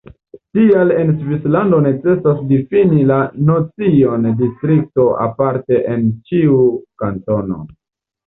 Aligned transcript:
Tial 0.57 0.91
en 1.01 1.09
Svislando 1.17 1.81
necesas 1.87 2.39
difini 2.51 3.03
la 3.11 3.19
nocion 3.49 4.25
distrikto 4.39 5.05
aparte 5.27 5.83
en 5.97 6.07
ĉiu 6.31 6.57
kantono. 7.05 7.63